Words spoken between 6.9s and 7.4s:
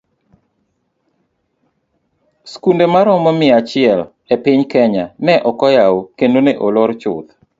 chuth.